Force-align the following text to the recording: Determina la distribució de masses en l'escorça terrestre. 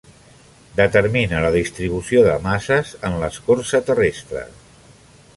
Determina 0.77 1.41
la 1.45 1.51
distribució 1.55 2.23
de 2.27 2.33
masses 2.45 2.93
en 3.09 3.17
l'escorça 3.25 3.83
terrestre. 3.91 4.43